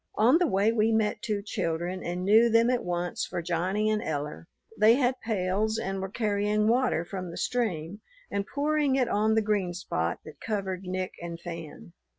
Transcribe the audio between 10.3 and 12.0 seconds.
covered Nick and Fan.